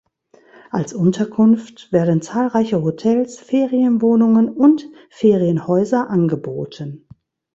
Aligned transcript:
Als 0.71 0.93
Unterkunft 0.95 1.91
werden 1.91 2.23
zahlreiche 2.23 2.81
Hotels, 2.81 3.37
Ferienwohnungen 3.37 4.49
und 4.49 4.89
Ferienhäuser 5.11 6.09
angeboten. 6.09 7.07